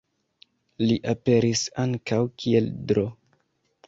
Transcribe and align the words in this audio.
Li 0.85 0.95
aperis 1.11 1.61
ankaŭ 1.83 2.19
kiel 2.45 2.71
Dro. 2.93 3.05